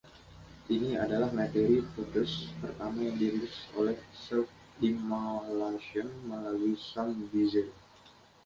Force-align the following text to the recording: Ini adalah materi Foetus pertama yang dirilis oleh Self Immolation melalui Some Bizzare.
Ini 0.75 0.91
adalah 1.03 1.29
materi 1.39 1.77
Foetus 1.93 2.33
pertama 2.61 2.99
yang 3.07 3.15
dirilis 3.21 3.57
oleh 3.79 3.93
Self 4.25 4.47
Immolation 4.89 6.07
melalui 6.29 6.73
Some 6.91 7.11
Bizzare. 7.31 7.69